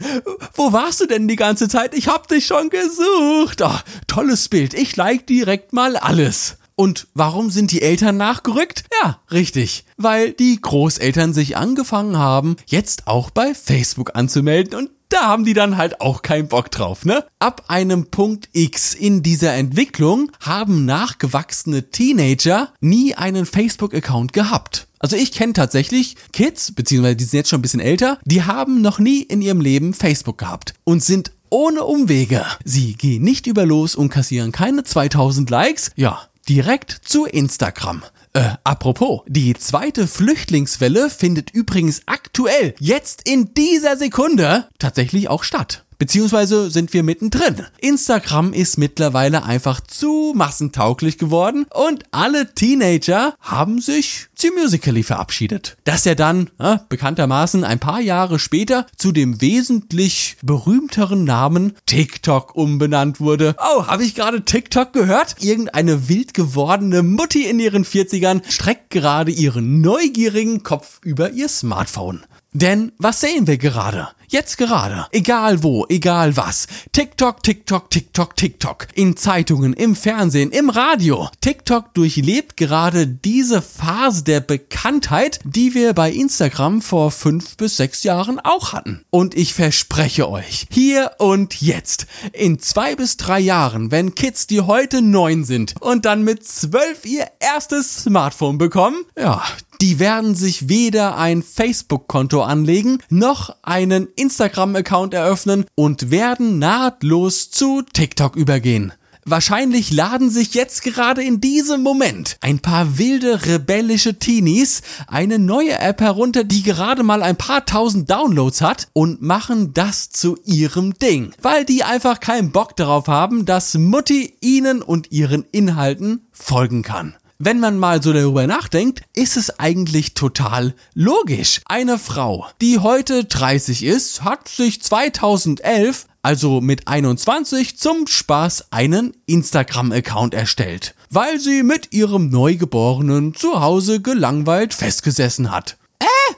wo 0.55 0.73
warst 0.73 1.03
du 1.03 1.07
denn 1.07 1.29
die 1.29 1.37
ganze 1.37 1.69
Zeit? 1.69 1.93
Ich 1.95 2.09
hab 2.09 2.27
dich 2.27 2.47
schon 2.47 2.71
gesucht. 2.71 3.61
Oh, 3.61 3.79
tolles 4.07 4.49
Bild. 4.49 4.73
Ich 4.73 4.97
like 4.97 5.27
direkt 5.27 5.75
mal 5.75 5.99
alles. 5.99 6.57
Und 6.75 7.09
warum 7.13 7.51
sind 7.51 7.71
die 7.71 7.83
Eltern 7.83 8.17
nachgerückt? 8.17 8.85
Ja, 9.03 9.21
richtig. 9.31 9.85
Weil 9.99 10.33
die 10.33 10.59
Großeltern 10.59 11.35
sich 11.35 11.59
angefangen 11.59 12.17
haben, 12.17 12.57
jetzt 12.65 13.07
auch 13.07 13.29
bei 13.29 13.53
Facebook 13.53 14.17
anzumelden 14.17 14.75
und 14.75 14.91
da 15.13 15.29
haben 15.29 15.45
die 15.45 15.55
dann 15.55 15.77
halt 15.77 16.01
auch 16.01 16.23
keinen 16.23 16.49
Bock 16.49 16.71
drauf, 16.71 17.05
ne? 17.05 17.25
Ab 17.39 17.65
einem 17.69 18.07
Punkt 18.07 18.49
X 18.53 18.95
in 18.95 19.23
dieser 19.23 19.53
Entwicklung 19.55 20.33
haben 20.41 20.85
nachgewachsene 20.85 21.91
Teenager 21.91 22.73
nie 22.81 23.15
einen 23.15 23.47
Facebook-Account 23.47 24.33
gehabt. 24.33 24.89
Also 24.99 25.17
ich 25.17 25.33
kenne 25.33 25.53
tatsächlich 25.53 26.17
Kids, 26.33 26.73
beziehungsweise 26.73 27.17
die 27.17 27.25
sind 27.25 27.39
jetzt 27.39 27.51
schon 27.51 27.59
ein 27.59 27.63
bisschen 27.63 27.81
älter, 27.81 28.19
die 28.25 28.45
haben 28.45 28.81
noch 28.81 28.99
nie 28.99 29.23
in 29.23 29.43
ihrem 29.43 29.61
Leben 29.61 29.95
Facebook 29.95 30.39
gehabt 30.39 30.75
und 30.85 31.03
sind 31.03 31.33
ohne 31.51 31.85
Umwege. 31.85 32.47
Sie 32.65 32.95
gehen 32.95 33.23
nicht 33.23 33.47
über 33.47 33.67
los 33.67 33.95
und 33.95 34.09
kassieren 34.09 34.53
keine 34.53 34.85
2000 34.85 35.51
Likes. 35.51 35.91
Ja, 35.97 36.21
direkt 36.49 36.91
zu 37.05 37.27
Instagram. 37.27 38.03
Äh, 38.35 38.55
apropos, 38.65 39.23
die 39.27 39.55
zweite 39.55 40.07
Flüchtlingswelle 40.07 41.11
findet 41.11 41.51
übrigens 41.51 42.03
aktuell, 42.07 42.75
jetzt 42.79 43.29
in 43.29 43.53
dieser 43.55 43.97
Sekunde, 43.97 44.69
tatsächlich 44.79 45.29
auch 45.29 45.45
statt. 45.45 45.82
Beziehungsweise 45.99 46.71
sind 46.71 46.93
wir 46.93 47.03
mittendrin. 47.03 47.67
Instagram 47.81 48.53
ist 48.53 48.79
mittlerweile 48.79 49.45
einfach 49.45 49.81
zu 49.81 50.33
massentauglich 50.35 51.19
geworden 51.19 51.67
und 51.73 52.05
alle 52.11 52.55
Teenager 52.55 53.35
haben 53.41 53.81
sich 53.81 54.29
zu 54.35 54.49
Musically 54.53 55.03
verabschiedet. 55.03 55.77
Dass 55.85 56.05
er 56.07 56.15
dann 56.15 56.51
äh, 56.59 56.79
bekanntermaßen 56.89 57.65
ein 57.65 57.79
paar 57.79 58.01
Jahre 58.01 58.39
später 58.39 58.87
zu 58.97 59.13
dem 59.13 59.41
wesentlich 59.41 60.37
berühmteren 60.43 61.25
Namen 61.25 61.75
TikTok 61.87 62.57
umbenannt 62.57 63.21
wurde. 63.21 63.55
Oh, 63.59 63.87
habe 63.87 64.05
ich 64.05 64.15
gerade 64.15 64.45
TikTok 64.45 64.93
gehört? 64.93 65.37
Irgendeine 65.41 66.09
wild 66.09 66.35
gewordene 66.35 67.03
Mutti 67.03 67.45
in 67.45 67.61
ihren 67.61 67.85
40ern 67.85 68.43
streckt 68.49 68.91
gerade 68.91 69.31
ihren 69.31 69.81
neugierigen 69.81 70.63
Kopf 70.63 71.01
über 71.03 71.31
ihr 71.31 71.49
Smartphone. 71.49 72.25
Denn 72.53 72.93
was 72.99 73.21
sehen 73.21 73.47
wir 73.47 73.57
gerade? 73.57 74.09
Jetzt 74.33 74.57
gerade. 74.57 75.09
Egal 75.11 75.63
wo, 75.63 75.85
egal 75.91 76.39
was. 76.39 76.67
TikTok, 76.93 77.43
TikTok, 77.43 77.91
TikTok, 77.91 78.35
TikTok. 78.35 78.87
In 78.95 79.15
Zeitungen, 79.15 79.75
im 79.75 79.95
Fernsehen, 79.95 80.51
im 80.53 80.71
Radio. 80.71 81.29
TikTok 81.43 81.93
durchlebt 81.93 82.57
gerade 82.57 83.07
diese 83.07 83.61
Phase 83.61 84.25
der 84.25 84.41
Bekanntheit, 84.41 85.41
die 85.45 85.75
wir 85.75 85.93
bei 85.93 86.11
Instagram 86.11 86.81
vor 86.81 87.11
fünf 87.11 87.59
bis 87.59 87.77
sechs 87.77 88.05
Jahren 88.05 88.41
auch 88.41 88.73
hatten. 88.73 89.05
Und 89.11 89.35
ich 89.35 89.53
verspreche 89.53 90.31
euch, 90.31 90.67
hier 90.71 91.11
und 91.19 91.61
jetzt, 91.61 92.07
in 92.33 92.59
zwei 92.59 92.97
bis 92.97 93.19
drei 93.19 93.39
Jahren, 93.39 93.91
wenn 93.91 94.15
Kids, 94.15 94.47
die 94.47 94.63
heute 94.63 95.03
neun 95.03 95.45
sind 95.45 95.75
und 95.79 96.07
dann 96.07 96.25
mit 96.25 96.47
zwölf 96.47 97.05
ihr 97.05 97.27
erstes 97.39 98.05
Smartphone 98.05 98.57
bekommen, 98.57 99.05
ja, 99.15 99.43
die 99.83 99.99
werden 99.99 100.37
sich 100.37 100.69
weder 100.69 101.19
ein 101.19 101.43
Facebook-Konto 101.43 102.41
anlegen, 102.41 102.99
noch 103.11 103.57
einen 103.63 104.07
Instagram-Account 104.15 105.13
eröffnen 105.13 105.65
und 105.75 106.13
werden 106.13 106.61
nahtlos 106.61 107.51
zu 107.51 107.83
TikTok 107.83 108.37
übergehen. 108.37 108.93
Wahrscheinlich 109.25 109.93
laden 109.93 110.31
sich 110.31 110.55
jetzt 110.55 110.85
gerade 110.85 111.25
in 111.25 111.41
diesem 111.41 111.83
Moment 111.83 112.39
ein 112.43 112.61
paar 112.61 112.97
wilde, 112.97 113.45
rebellische 113.45 114.21
Teenies 114.21 114.83
eine 115.09 115.41
neue 115.41 115.77
App 115.79 116.01
herunter, 116.01 116.45
die 116.45 116.63
gerade 116.63 117.03
mal 117.03 117.25
ein 117.25 117.37
paar 117.37 117.67
tausend 117.67 118.09
Downloads 118.09 118.61
hat 118.61 118.87
und 118.93 119.21
machen 119.21 119.75
das 119.75 120.11
zu 120.11 120.39
ihrem 120.45 120.95
Ding, 120.95 121.33
weil 121.43 121.65
die 121.65 121.83
einfach 121.83 122.21
keinen 122.21 122.53
Bock 122.53 122.77
darauf 122.77 123.09
haben, 123.09 123.47
dass 123.47 123.75
Mutti 123.75 124.35
ihnen 124.41 124.81
und 124.81 125.11
ihren 125.11 125.45
Inhalten 125.51 126.29
folgen 126.31 126.83
kann. 126.83 127.17
Wenn 127.45 127.59
man 127.59 127.77
mal 127.77 128.01
so 128.01 128.13
darüber 128.13 128.47
nachdenkt, 128.47 129.03
ist 129.15 129.37
es 129.37 129.59
eigentlich 129.59 130.15
total 130.15 130.75
logisch. 130.95 131.61
Eine 131.65 131.99
Frau, 131.99 132.47
die 132.61 132.79
heute 132.79 133.25
30 133.25 133.83
ist, 133.83 134.23
hat 134.23 134.47
sich 134.47 134.81
2011 134.81 136.07
also 136.23 136.61
mit 136.61 136.87
21 136.87 137.79
zum 137.79 138.07
Spaß 138.07 138.67
einen 138.71 139.17
Instagram-Account 139.27 140.35
erstellt, 140.35 140.95
weil 141.11 141.41
sie 141.41 141.65
mit 141.65 141.93
ihrem 141.93 142.31
Neugeborenen 142.31 143.35
zu 143.35 143.61
Hause 143.61 144.01
gelangweilt 144.01 144.73
festgesessen 144.73 145.51
hat. 145.51 145.79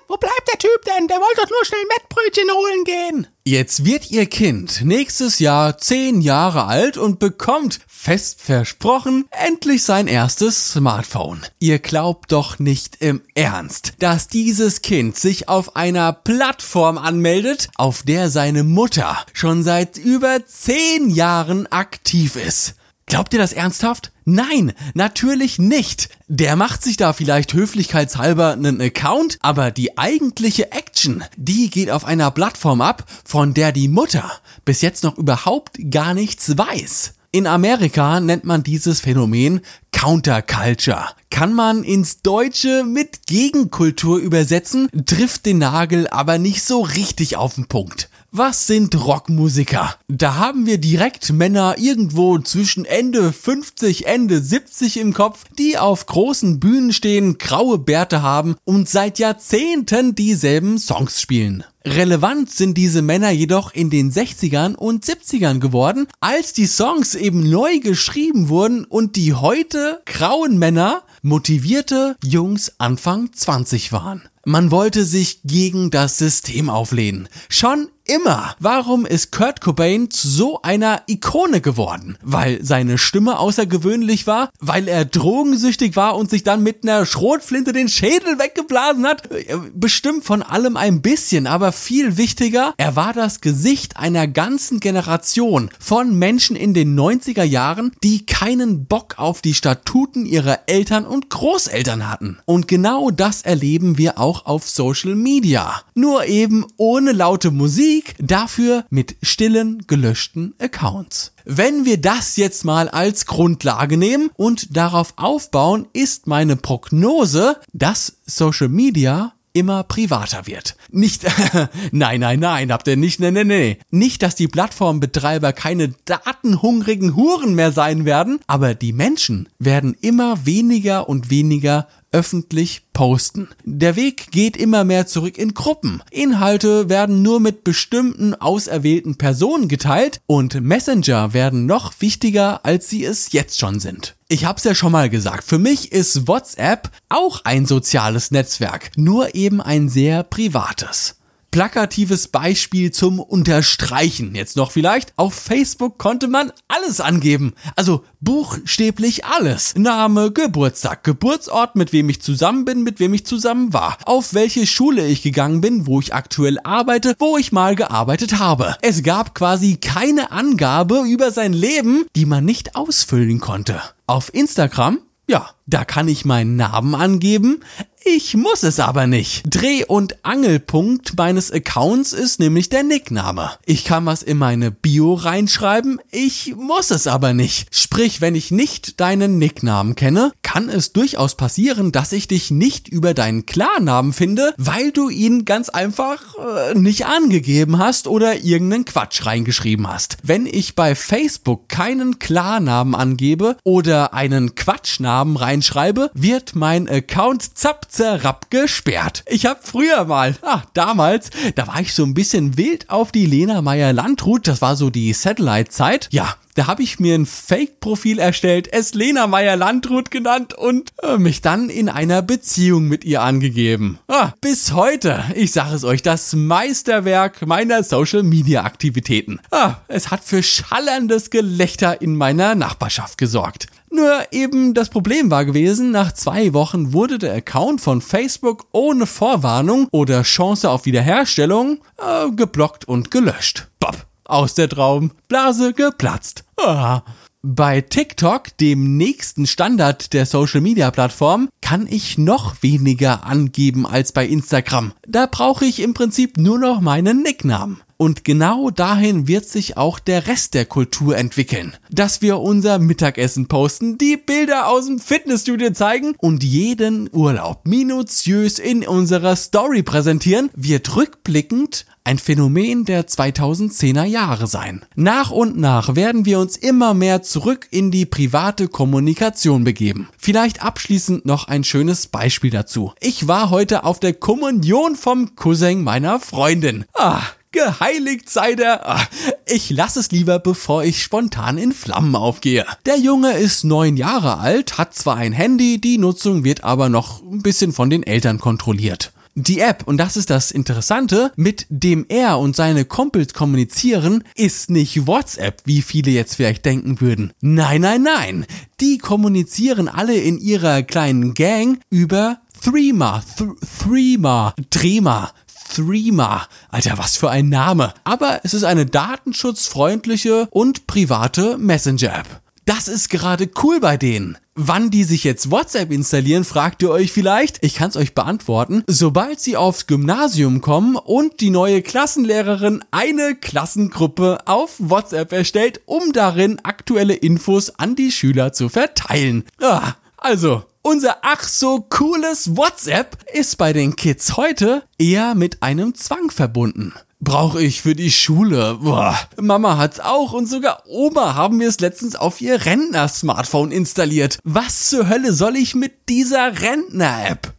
Wo 0.09 0.17
bleibt 0.17 0.49
der 0.53 0.59
Typ 0.59 0.85
denn? 0.85 1.09
Der 1.09 1.19
wollte 1.19 1.43
doch 1.43 1.51
nur 1.51 1.65
schnell 1.65 1.85
Mettbrötchen 1.89 2.51
holen 2.51 2.85
gehen. 2.85 3.27
Jetzt 3.45 3.85
wird 3.85 4.11
ihr 4.11 4.27
Kind 4.27 4.83
nächstes 4.85 5.39
Jahr 5.39 5.77
10 5.77 6.21
Jahre 6.21 6.65
alt 6.65 6.97
und 6.97 7.19
bekommt 7.19 7.81
fest 7.87 8.41
versprochen 8.41 9.27
endlich 9.31 9.83
sein 9.83 10.07
erstes 10.07 10.73
Smartphone. 10.73 11.43
Ihr 11.59 11.79
glaubt 11.79 12.33
doch 12.33 12.59
nicht 12.59 12.97
im 13.01 13.23
Ernst, 13.35 13.95
dass 13.99 14.29
dieses 14.29 14.83
Kind 14.83 15.17
sich 15.17 15.49
auf 15.49 15.77
einer 15.77 16.13
Plattform 16.13 16.99
anmeldet, 16.99 17.69
auf 17.77 18.03
der 18.03 18.31
seine 18.31 18.63
Mutter 18.63 19.25
schon 19.33 19.63
seit 19.63 19.97
über 19.97 20.45
10 20.45 21.11
Jahren 21.11 21.67
aktiv 21.67 22.37
ist. 22.37 22.75
Glaubt 23.07 23.35
ihr 23.35 23.39
das 23.39 23.53
ernsthaft? 23.53 24.13
Nein, 24.25 24.73
natürlich 24.95 25.59
nicht. 25.59 26.09
Der 26.29 26.57
macht 26.57 26.83
sich 26.83 26.97
da 26.97 27.13
vielleicht 27.13 27.53
höflichkeitshalber 27.53 28.53
einen 28.53 28.81
Account, 28.81 29.39
aber 29.43 29.71
die 29.71 29.99
eigentliche 29.99 30.73
Action, 30.73 31.23
die 31.37 31.69
geht 31.69 31.91
auf 31.91 32.05
einer 32.05 32.31
Plattform 32.31 32.81
ab, 32.81 33.05
von 33.25 33.53
der 33.53 33.73
die 33.73 33.89
Mutter 33.89 34.31
bis 34.65 34.81
jetzt 34.81 35.05
noch 35.05 35.19
überhaupt 35.19 35.79
gar 35.91 36.15
nichts 36.15 36.57
weiß. 36.57 37.15
In 37.31 37.47
Amerika 37.47 38.21
nennt 38.21 38.45
man 38.45 38.63
dieses 38.63 39.01
Phänomen 39.01 39.61
Counterculture. 39.91 41.07
Kann 41.31 41.53
man 41.53 41.83
ins 41.83 42.23
Deutsche 42.23 42.85
mit 42.85 43.27
Gegenkultur 43.27 44.19
übersetzen, 44.19 44.89
trifft 45.05 45.45
den 45.45 45.59
Nagel 45.59 46.07
aber 46.09 46.39
nicht 46.39 46.63
so 46.63 46.81
richtig 46.83 47.37
auf 47.37 47.57
den 47.57 47.67
Punkt. 47.67 48.09
Was 48.37 48.67
sind 48.67 48.97
Rockmusiker? 48.97 49.95
Da 50.09 50.35
haben 50.35 50.67
wir 50.67 50.79
direkt 50.79 51.33
Männer 51.33 51.77
irgendwo 51.79 52.37
zwischen 52.41 52.85
Ende 52.85 53.33
50, 53.33 54.09
Ende 54.09 54.41
70 54.41 54.97
im 54.97 55.15
Kopf, 55.15 55.45
die 55.57 55.79
auf 55.79 56.07
großen 56.07 56.59
Bühnen 56.59 56.93
stehen, 56.93 57.39
graue 57.39 57.79
Bärte 57.79 58.23
haben 58.23 58.57
und 58.65 58.89
seit 58.89 59.21
Jahrzehnten 59.21 60.17
dieselben 60.17 60.79
Songs 60.79 61.21
spielen. 61.21 61.63
Relevant 61.87 62.51
sind 62.51 62.79
diese 62.79 63.03
Männer 63.03 63.31
jedoch 63.31 63.75
in 63.75 63.91
den 63.91 64.11
60ern 64.11 64.75
und 64.75 65.05
70ern 65.05 65.59
geworden, 65.59 66.07
als 66.19 66.55
die 66.55 66.67
Songs 66.67 67.15
eben 67.15 67.49
neu 67.49 67.79
geschrieben 67.81 68.49
wurden 68.49 68.87
und 68.87 69.17
die 69.17 69.35
heute 69.35 70.01
grauen 70.07 70.59
Männer 70.59 71.03
motivierte 71.21 72.17
Jungs 72.25 72.73
Anfang 72.79 73.35
20 73.35 73.93
waren. 73.93 74.23
Man 74.47 74.71
wollte 74.71 75.05
sich 75.05 75.41
gegen 75.45 75.91
das 75.91 76.19
System 76.19 76.69
auflehnen. 76.69 77.29
Schon 77.49 77.89
immer. 78.05 78.55
Warum 78.59 79.07
ist 79.07 79.33
Kurt 79.33 79.63
Cobain 79.63 80.11
zu 80.11 80.29
so 80.29 80.61
einer 80.61 81.01
Ikone 81.07 81.63
geworden? 81.63 82.19
Weil 82.23 82.63
seine 82.63 82.99
Stimme 82.99 83.39
außergewöhnlich 83.39 84.27
war? 84.27 84.51
Weil 84.61 84.87
er 84.89 85.07
drogensüchtig 85.07 85.97
war 85.97 86.17
und 86.17 86.29
sich 86.29 86.43
dann 86.43 86.63
mit 86.63 86.83
einer 86.83 87.07
Schrotflinte 87.07 87.73
den 87.73 87.89
Schädel 87.89 88.39
weggeblasen 88.39 89.07
hat? 89.07 89.31
Äh, 89.31 89.57
bestimmt 89.75 90.25
von 90.25 90.43
allem 90.43 90.77
ein 90.77 91.01
bisschen, 91.01 91.47
aber 91.47 91.73
viel 91.75 92.17
wichtiger, 92.17 92.75
er 92.77 92.97
war 92.97 93.13
das 93.13 93.41
Gesicht 93.41 93.97
einer 93.97 94.27
ganzen 94.27 94.81
Generation 94.81 95.71
von 95.79 96.19
Menschen 96.19 96.57
in 96.57 96.75
den 96.75 96.99
90er 96.99 97.43
Jahren, 97.43 97.93
die 98.03 98.27
keinen 98.27 98.87
Bock 98.87 99.19
auf 99.19 99.43
die 99.43 99.55
Statuten 99.55 100.27
ihrer 100.27 100.61
Eltern 100.67 101.05
und 101.05 101.31
Großeltern 101.31 102.09
hatten. 102.11 102.39
Und 102.45 102.69
genau 102.69 103.11
das 103.11 103.43
erleben 103.43 103.99
wir 103.99 104.19
auch 104.19 104.47
auf 104.47 104.69
Social 104.69 105.15
Media. 105.15 105.83
Nur 105.95 106.27
eben 106.27 106.67
ohne 106.77 107.13
laute 107.13 107.51
Musik, 107.51 108.15
dafür 108.19 108.85
mit 108.91 109.17
stillen, 109.23 109.85
gelöschten 109.87 110.55
Accounts. 110.59 111.33
Wenn 111.45 111.85
wir 111.85 112.01
das 112.01 112.37
jetzt 112.37 112.65
mal 112.65 112.89
als 112.89 113.27
Grundlage 113.27 113.97
nehmen 113.97 114.31
und 114.37 114.77
darauf 114.77 115.13
aufbauen, 115.17 115.87
ist 115.93 116.27
meine 116.27 116.57
Prognose, 116.57 117.57
dass 117.73 118.17
Social 118.25 118.69
Media 118.69 119.35
immer 119.55 119.85
privater 119.85 120.47
wird. 120.47 120.77
Nicht, 120.91 121.25
nein, 121.93 122.21
nein, 122.21 122.41
nein, 122.41 122.71
habt 122.71 122.87
ihr 122.89 122.97
nicht, 122.97 123.21
nein, 123.21 123.35
nein, 123.35 123.47
nein. 123.47 123.77
Nicht, 123.91 124.23
dass 124.23 124.35
die 124.35 124.49
Plattformbetreiber 124.49 125.53
keine 125.55 125.95
datenhungrigen 126.05 127.17
Huren 127.17 127.55
mehr 127.55 127.73
sein 127.73 128.05
werden, 128.05 128.41
aber 128.47 128.75
die 128.75 128.93
Menschen 128.93 129.49
werden 129.59 129.97
immer 130.01 130.45
weniger 130.45 131.09
und 131.09 131.31
weniger 131.31 131.89
öffentlich 132.15 132.83
posten. 132.93 133.49
Der 133.65 133.97
Weg 133.97 134.31
geht 134.31 134.57
immer 134.57 134.85
mehr 134.85 135.07
zurück 135.07 135.37
in 135.37 135.53
Gruppen. 135.53 136.01
Inhalte 136.11 136.89
werden 136.89 137.23
nur 137.23 137.41
mit 137.41 137.65
bestimmten 137.65 138.35
auserwählten 138.35 139.17
Personen 139.17 139.67
geteilt 139.67 140.21
und 140.27 140.61
Messenger 140.61 141.33
werden 141.33 141.67
noch 141.67 141.93
wichtiger, 141.99 142.65
als 142.65 142.89
sie 142.89 143.05
es 143.05 143.33
jetzt 143.33 143.59
schon 143.59 143.81
sind. 143.81 144.15
Ich 144.35 144.47
hab's 144.47 144.65
ja 144.65 144.75
schon 144.75 144.91
mal 144.91 145.09
gesagt, 145.09 145.45
für 145.45 145.61
mich 145.61 145.93
ist 145.93 146.27
WhatsApp 146.27 146.91
auch 147.09 147.43
ein 147.45 147.67
soziales 147.67 148.33
Netzwerk, 148.33 148.91
nur 148.97 149.37
eben 149.37 149.61
ein 149.61 149.89
sehr 149.89 150.25
privates 150.25 151.21
plakatives 151.55 152.27
Beispiel 152.27 152.91
zum 152.91 153.21
Unterstreichen. 153.21 154.35
Jetzt 154.35 154.57
noch 154.57 154.73
vielleicht. 154.73 155.13
Auf 155.17 155.35
Facebook 155.35 155.99
konnte 155.99 156.27
man 156.27 156.51
alles 156.67 157.01
angeben. 157.01 157.53
Also 157.77 158.03
buchstäblich 158.21 159.25
alles. 159.25 159.73
Name, 159.77 160.33
Geburtstag, 160.33 161.05
Geburtsort, 161.05 161.77
mit 161.77 161.93
wem 161.93 162.09
ich 162.09 162.21
zusammen 162.21 162.65
bin, 162.65 162.83
mit 162.83 162.99
wem 162.99 163.15
ich 163.15 163.25
zusammen 163.25 163.73
war. 163.73 163.99
Auf 164.05 164.35
welche 164.35 164.67
Schule 164.67 165.07
ich 165.07 165.23
gegangen 165.23 165.61
bin, 165.61 165.87
wo 165.87 166.01
ich 166.01 166.13
aktuell 166.13 166.59
arbeite, 166.65 167.15
wo 167.21 167.39
ich 167.39 167.53
mal 167.53 167.77
gearbeitet 167.77 168.41
habe. 168.41 168.75
Es 168.83 169.05
gab 169.05 169.37
quasi 169.37 169.77
keine 169.77 170.33
Angabe 170.33 171.05
über 171.07 171.31
sein 171.31 171.53
Leben, 171.53 172.05
die 172.17 172.27
man 172.27 172.45
nicht 172.45 172.75
ausfüllen 172.75 173.39
konnte. 173.39 173.81
Auf 174.09 174.35
Instagram 174.35 174.99
ja, 175.27 175.51
da 175.67 175.85
kann 175.85 176.09
ich 176.09 176.25
meinen 176.25 176.57
Namen 176.57 176.95
angeben, 176.95 177.61
ich 178.07 178.35
muss 178.35 178.63
es 178.65 178.81
aber 178.81 179.07
nicht. 179.07 179.45
Dreh- 179.47 179.87
und 179.87 180.27
Angelpunkt 180.27 181.17
meines 181.17 181.51
Accounts 181.51 182.13
ist 182.13 182.39
nämlich 182.39 182.69
der 182.69 182.83
Nickname. 182.83 183.53
Ich 183.65 183.85
kann 183.87 184.05
was 184.05 184.23
in 184.23 184.37
meine 184.37 184.71
Bio 184.71 185.15
reinschreiben, 185.15 185.99
ich 186.11 186.55
muss 186.55 186.91
es 186.91 187.07
aber 187.07 187.33
nicht. 187.33 187.75
Sprich, 187.75 188.21
wenn 188.21 188.35
ich 188.35 188.51
nicht 188.51 189.01
deinen 189.01 189.39
Nicknamen 189.39 189.95
kenne, 189.95 190.33
kann 190.43 190.69
es 190.69 190.93
durchaus 190.93 191.35
passieren, 191.35 191.93
dass 191.93 192.13
ich 192.13 192.29
dich 192.29 192.51
nicht 192.51 192.89
über 192.89 193.15
deinen 193.15 193.47
Klarnamen 193.47 194.13
finde, 194.13 194.53
weil 194.59 194.93
du 194.93 195.09
ihn 195.09 195.47
ganz 195.47 195.71
einfach 195.71 196.21
äh, 196.37 196.79
nicht 196.79 197.07
angegeben 197.07 197.79
hast 197.79 198.07
oder 198.07 198.45
irgendeinen 198.45 198.85
Quatsch 198.85 199.25
reingeschrieben 199.25 199.89
hast. 199.89 200.19
Wenn 200.23 200.45
ich 200.45 200.75
bei 200.75 200.95
Facebook 200.95 201.71
keinen 201.71 202.19
Klarnamen 202.19 202.95
angebe 202.95 203.57
oder 203.65 204.13
einen 204.13 204.55
Quatschnamen 204.55 205.39
reinschreibe, 205.55 206.11
wird 206.15 206.57
mein 206.57 206.89
Account 206.89 207.57
zapp 207.57 207.87
zerrapp 207.91 208.51
gesperrt. 208.51 209.23
Ich 209.29 209.47
habe 209.47 209.61
früher 209.63 210.05
mal, 210.05 210.37
ah, 210.43 210.63
damals, 210.75 211.31
da 211.55 211.69
war 211.69 211.81
ich 211.81 211.95
so 211.95 212.05
ein 212.05 212.15
bisschen 212.15 212.57
wild 212.57 212.91
auf 212.91 213.13
die 213.13 213.27
Lena 213.27 213.63
Meyer 213.63 213.93
Landrut, 213.93 214.49
das 214.49 214.61
war 214.61 214.75
so 214.75 214.91
die 214.91 215.13
Satellite-Zeit. 215.13 216.09
Ja, 216.11 216.35
da 216.55 216.69
habe 216.69 216.83
ich 216.83 217.01
mir 217.01 217.17
ein 217.17 217.27
Fake-Profil 217.27 218.19
erstellt, 218.21 218.73
es 218.73 218.95
Lena 218.95 219.27
Meyer 219.27 219.57
Landrut 219.57 220.11
genannt 220.11 220.55
und 220.55 220.93
äh, 221.03 221.19
mich 221.19 221.41
dann 221.41 221.69
in 221.69 221.89
einer 221.89 222.23
Beziehung 222.23 222.87
mit 222.87 223.05
ihr 223.05 223.23
angegeben. 223.23 223.99
Ah, 224.09 224.33
bis 224.41 224.73
heute, 224.73 225.25
ich 225.35 225.53
sage 225.53 225.75
es 225.75 225.85
euch, 225.85 226.03
das 226.03 226.33
Meisterwerk 226.33 227.47
meiner 227.47 227.83
Social-Media-Aktivitäten. 227.83 229.41
Ah, 229.51 229.77
es 229.89 230.11
hat 230.11 230.23
für 230.23 230.43
schallerndes 230.43 231.31
Gelächter 231.31 232.01
in 232.01 232.17
meiner 232.17 232.55
Nachbarschaft 232.55 233.19
gesorgt. 233.19 233.67
Nur 233.95 234.23
eben 234.33 234.75
das 234.75 234.89
Problem 234.89 235.31
war 235.31 235.45
gewesen, 235.45 235.93
nach 235.93 236.11
zwei 236.11 236.53
Wochen 236.53 236.93
wurde 236.93 237.17
der 237.19 237.35
Account 237.35 237.81
von 237.81 238.01
Facebook 238.01 238.67
ohne 238.73 239.07
Vorwarnung 239.07 239.87
oder 239.93 240.23
Chance 240.23 240.69
auf 240.69 240.85
Wiederherstellung 240.85 241.79
äh, 241.99 242.29
geblockt 242.33 242.89
und 242.89 243.13
gelöscht. 243.13 243.69
Bob 243.79 244.05
aus 244.25 244.55
der 244.55 244.69
Traumblase 244.69 245.75
geplatzt. 245.75 246.43
Ah. 246.57 247.03
Bei 247.43 247.83
TikTok, 247.83 248.57
dem 248.57 248.97
nächsten 248.97 249.47
Standard 249.47 250.13
der 250.13 250.27
Social 250.27 250.61
Media 250.61 250.91
Plattform, 250.91 251.49
kann 251.61 251.87
ich 251.89 252.19
noch 252.19 252.63
weniger 252.63 253.25
angeben 253.25 253.87
als 253.87 254.11
bei 254.11 254.27
Instagram. 254.27 254.93
Da 255.07 255.27
brauche 255.27 255.67
ich 255.67 255.81
im 255.81 255.95
Prinzip 255.95 256.37
nur 256.37 256.59
noch 256.59 256.81
meinen 256.81 257.23
Nicknamen. 257.23 257.84
Und 257.97 258.25
genau 258.25 258.71
dahin 258.71 259.29
wird 259.29 259.47
sich 259.47 259.77
auch 259.77 259.99
der 259.99 260.27
Rest 260.27 260.55
der 260.55 260.67
Kultur 260.67 261.17
entwickeln. 261.17 261.77
Dass 261.91 262.23
wir 262.23 262.39
unser 262.39 262.79
Mittagessen 262.79 263.47
posten, 263.47 263.99
die 263.99 264.17
Bilder 264.17 264.69
aus 264.69 264.87
dem 264.87 264.99
Fitnessstudio 264.99 265.73
zeigen 265.73 266.15
und 266.19 266.43
jeden 266.43 267.09
Urlaub 267.13 267.67
minutiös 267.67 268.59
in 268.59 268.87
unserer 268.87 269.37
Story 269.37 269.83
präsentieren, 269.83 270.51
wird 270.55 270.97
rückblickend 270.97 271.87
ein 272.05 272.19
Phänomen 272.19 272.85
der 272.85 273.07
2010er 273.07 274.05
Jahre 274.05 274.47
sein. 274.47 274.85
Nach 274.95 275.31
und 275.31 275.57
nach 275.57 275.97
werden 275.97 276.27
wir 276.27 276.39
uns 276.39 276.57
immer 276.57 276.93
mehr 276.93 277.23
zurück 277.23 277.67
in 277.71 277.91
die 277.91 278.05
private 278.05 278.69
Kommunikation 278.69 279.65
begeben. 279.65 280.09
Vielleicht 280.19 280.63
abschließend 280.63 281.25
noch 281.25 281.49
ein 281.49 281.65
schönes 281.65 282.07
Beispiel 282.07 282.51
dazu. 282.51 282.93
Ich 283.01 283.27
war 283.27 283.51
heute 283.51 283.85
auf 283.85 284.01
der 284.01 284.13
Kommunion 284.13 284.97
vom 284.97 285.35
Cousin 285.35 285.83
meiner 285.83 286.21
Freundin. 286.21 286.85
Ah, 286.93 287.23
geheiligt 287.55 288.29
sei 288.29 288.55
der. 288.55 288.87
Ah, 288.89 289.09
ich 289.47 289.71
lasse 289.71 290.01
es 290.01 290.11
lieber, 290.11 290.39
bevor 290.39 290.85
ich 290.85 291.03
spontan 291.03 291.57
in 291.57 291.73
Flammen 291.73 292.17
aufgehe. 292.17 292.67
Der 292.85 292.99
Junge 292.99 293.33
ist 293.33 293.65
neun 293.65 293.97
Jahre 293.97 294.39
alt, 294.39 294.77
hat 294.77 294.95
zwar 294.95 295.17
ein 295.17 295.33
Handy, 295.33 295.81
die 295.81 295.97
Nutzung 295.97 296.45
wird 296.45 296.65
aber 296.65 296.91
noch 296.91 297.23
ein 297.23 297.43
bisschen 297.43 297.73
von 297.73 297.89
den 297.89 298.03
Eltern 298.03 298.39
kontrolliert. 298.39 299.13
Die 299.37 299.59
App, 299.59 299.83
und 299.87 299.97
das 299.97 300.17
ist 300.17 300.31
das 300.31 300.53
Interessante, 300.53 301.33
mit 301.35 301.67
dem 301.69 302.07
er 302.09 302.39
und 302.39 302.55
seine 302.55 302.85
Kumpels 302.85 303.35
kommunizieren, 303.35 304.23
ist 304.37 304.71
nicht 304.71 305.09
WhatsApp, 305.09 305.63
wie 305.65 305.83
viele 305.83 306.13
jetzt 306.13 306.37
vielleicht 306.37 306.65
denken 306.65 307.01
würden. 307.01 307.33
Nein, 307.41 307.81
nein, 307.81 308.03
nein. 308.03 308.47
Die 308.81 308.99
kommunizieren 308.99 309.89
alle 309.89 310.17
in 310.17 310.39
ihrer 310.39 310.85
kleinen 310.85 311.35
Gang 311.35 311.81
über 311.91 312.39
Threema, 312.63 313.23
Th 313.37 313.45
Threema, 313.83 314.55
Trema, 314.71 315.33
Threema. 315.75 316.47
Alter, 316.71 316.99
was 316.99 317.17
für 317.17 317.31
ein 317.31 317.49
Name. 317.49 317.93
Aber 318.05 318.41
es 318.45 318.55
ist 318.55 318.65
eine 318.65 318.87
datenschutzfreundliche 318.87 320.49
und 320.51 320.87
private 320.87 321.59
Messenger-App. 321.59 322.41
Das 322.65 322.89
ist 322.89 323.11
gerade 323.11 323.51
cool 323.63 323.79
bei 323.81 323.99
denen. 323.99 324.39
Wann 324.55 324.91
die 324.91 325.05
sich 325.05 325.25
jetzt 325.25 325.51
WhatsApp 325.51 325.91
installieren, 325.93 326.45
fragt 326.45 326.81
ihr 326.81 326.91
euch 326.91 327.13
vielleicht. 327.13 327.63
Ich 327.63 327.75
kann 327.75 327.91
es 327.91 327.97
euch 327.97 328.15
beantworten. 328.15 328.85
Sobald 328.87 329.41
sie 329.41 329.57
aufs 329.57 329.87
Gymnasium 329.87 330.61
kommen 330.61 330.97
und 330.97 331.41
die 331.41 331.51
neue 331.51 331.83
Klassenlehrerin 331.83 332.83
eine 332.91 333.35
Klassengruppe 333.35 334.39
auf 334.47 334.77
WhatsApp 334.79 335.33
erstellt, 335.33 335.81
um 335.85 336.13
darin 336.13 336.61
aktuelle 336.63 337.15
Infos 337.15 337.71
an 337.71 337.97
die 337.97 338.13
Schüler 338.13 338.53
zu 338.53 338.69
verteilen. 338.71 339.45
Ah, 339.61 339.95
also, 340.17 340.63
unser 340.85 341.17
ach 341.23 341.43
so 341.43 341.81
cooles 341.81 342.57
WhatsApp 342.57 343.17
ist 343.33 343.59
bei 343.59 343.73
den 343.73 343.97
Kids 343.97 344.37
heute 344.37 344.85
eher 344.99 345.35
mit 345.35 345.63
einem 345.63 345.95
Zwang 345.95 346.31
verbunden 346.31 346.95
brauche 347.25 347.63
ich 347.63 347.81
für 347.81 347.95
die 347.95 348.13
Schule. 348.13 348.79
Boah. 348.83 349.19
Mama 349.41 349.79
hat's 349.79 349.99
auch 349.99 350.33
und 350.33 350.47
sogar 350.47 350.83
Oma 350.87 351.35
haben 351.35 351.57
mir 351.57 351.69
es 351.69 351.81
letztens 351.81 352.15
auf 352.17 352.41
ihr 352.41 352.67
Rentner-Smartphone 352.67 353.73
installiert. 353.73 354.39
Was 354.45 354.91
zur 354.91 355.09
Hölle 355.09 355.33
soll 355.33 355.57
ich 355.57 355.75
mit 355.75 356.11
dieser 356.11 356.61
Rentner-App? 356.61 357.55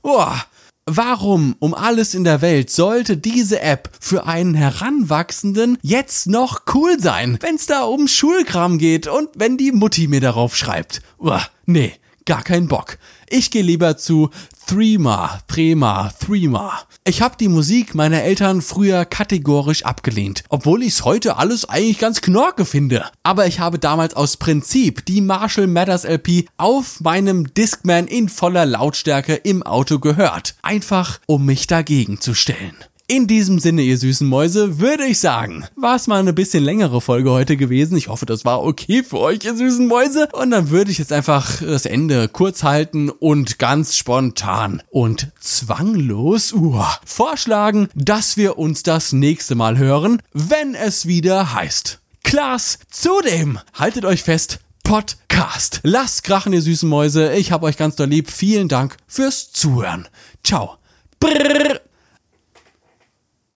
Warum 0.87 1.55
um 1.57 1.73
alles 1.73 2.13
in 2.13 2.23
der 2.23 2.41
Welt 2.41 2.69
sollte 2.69 3.17
diese 3.17 3.59
App 3.59 3.89
für 3.99 4.27
einen 4.27 4.53
Heranwachsenden 4.53 5.79
jetzt 5.81 6.27
noch 6.27 6.61
cool 6.75 6.99
sein, 6.99 7.39
wenn's 7.41 7.65
da 7.65 7.81
um 7.85 8.07
Schulkram 8.07 8.77
geht 8.77 9.07
und 9.07 9.29
wenn 9.35 9.57
die 9.57 9.71
Mutti 9.71 10.07
mir 10.07 10.21
darauf 10.21 10.55
schreibt? 10.55 11.01
Uah, 11.17 11.41
nee, 11.65 11.93
gar 12.25 12.43
kein 12.43 12.67
Bock. 12.67 12.97
Ich 13.29 13.51
gehe 13.51 13.63
lieber 13.63 13.97
zu 13.97 14.29
Threema, 14.67 15.39
Threema, 15.47 16.11
Threema. 16.19 16.81
Ich 17.03 17.21
habe 17.21 17.37
die 17.39 17.47
Musik 17.47 17.93
meiner 17.93 18.23
Eltern 18.23 18.61
früher 18.61 19.05
kategorisch 19.05 19.85
abgelehnt, 19.85 20.43
obwohl 20.49 20.81
ich 20.81 20.93
es 20.93 21.05
heute 21.05 21.37
alles 21.37 21.69
eigentlich 21.69 21.99
ganz 21.99 22.21
knorke 22.21 22.65
finde. 22.65 23.05
Aber 23.21 23.45
ich 23.45 23.59
habe 23.59 23.77
damals 23.77 24.15
aus 24.15 24.37
Prinzip 24.37 25.05
die 25.05 25.21
Marshall 25.21 25.67
Matters 25.67 26.03
LP 26.03 26.47
auf 26.57 26.99
meinem 27.01 27.53
Discman 27.53 28.07
in 28.07 28.27
voller 28.27 28.65
Lautstärke 28.65 29.35
im 29.35 29.61
Auto 29.61 29.99
gehört. 29.99 30.55
Einfach 30.63 31.19
um 31.27 31.45
mich 31.45 31.67
dagegen 31.67 32.19
zu 32.19 32.33
stellen. 32.33 32.75
In 33.07 33.27
diesem 33.27 33.59
Sinne, 33.59 33.83
ihr 33.83 33.99
süßen 33.99 34.27
Mäuse, 34.27 34.79
würde 34.79 35.05
ich 35.05 35.19
sagen, 35.19 35.63
war 35.75 35.95
es 35.95 36.07
mal 36.07 36.19
eine 36.19 36.33
bisschen 36.33 36.63
längere 36.63 37.01
Folge 37.01 37.29
heute 37.29 37.55
gewesen. 37.55 37.95
Ich 37.97 38.07
hoffe, 38.07 38.25
das 38.25 38.45
war 38.45 38.63
okay 38.63 39.03
für 39.03 39.19
euch, 39.19 39.43
ihr 39.43 39.55
süßen 39.55 39.85
Mäuse. 39.85 40.27
Und 40.33 40.49
dann 40.49 40.71
würde 40.71 40.89
ich 40.89 40.97
jetzt 40.97 41.13
einfach 41.13 41.61
das 41.61 41.85
Ende 41.85 42.27
kurz 42.27 42.63
halten 42.63 43.11
und 43.11 43.59
ganz 43.59 43.95
spontan 43.95 44.81
und 44.89 45.31
zwanglos 45.39 46.51
uh, 46.53 46.81
vorschlagen, 47.05 47.89
dass 47.93 48.37
wir 48.37 48.57
uns 48.57 48.81
das 48.81 49.13
nächste 49.13 49.53
Mal 49.53 49.77
hören, 49.77 50.19
wenn 50.33 50.73
es 50.73 51.05
wieder 51.05 51.53
heißt. 51.53 51.99
Klaas, 52.23 52.79
zudem, 52.89 53.59
haltet 53.75 54.05
euch 54.05 54.23
fest, 54.23 54.61
Podcast. 54.83 55.79
Lasst 55.83 56.23
krachen, 56.23 56.53
ihr 56.53 56.61
süßen 56.63 56.89
Mäuse. 56.89 57.33
Ich 57.33 57.51
hab 57.51 57.61
euch 57.61 57.77
ganz 57.77 57.95
doll 57.97 58.07
lieb. 58.07 58.31
Vielen 58.31 58.67
Dank 58.67 58.97
fürs 59.05 59.51
Zuhören. 59.51 60.07
Ciao. 60.43 60.77
Brrr. 61.19 61.84